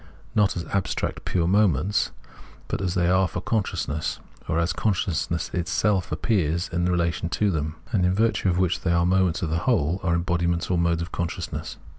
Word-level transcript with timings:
not 0.33 0.57
as 0.57 0.65
abstract 0.73 1.25
pure 1.25 1.47
moments, 1.47 2.09
but 2.67 2.81
as 2.81 2.95
they 2.95 3.07
are 3.07 3.27
for 3.27 3.39
consciousness, 3.39 4.19
or 4.47 4.57
as 4.57 4.73
consciousness 4.73 5.51
itself 5.53 6.11
appears 6.11 6.67
in 6.73 6.81
its 6.81 6.89
relation 6.89 7.29
to 7.29 7.51
them, 7.51 7.75
and 7.91 8.03
in 8.03 8.11
virtue 8.15 8.49
of 8.49 8.57
which 8.57 8.81
they 8.81 8.91
are 8.91 9.05
moments 9.05 9.43
of 9.43 9.51
the 9.51 9.57
whole, 9.69 9.99
are 10.01 10.17
Bmbodiments 10.17 10.71
or 10.71 10.77
modes 10.79 11.03
of 11.03 11.11
consciousness. 11.11 11.77